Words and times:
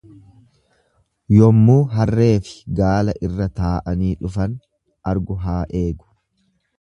Yommuu 1.33 1.75
harree 1.91 2.31
fi 2.47 2.55
gaala 2.79 3.15
irra 3.29 3.47
taa'anii 3.59 4.11
dhufan 4.23 4.57
argu 5.13 5.39
haa 5.45 5.63
eegu. 5.83 6.11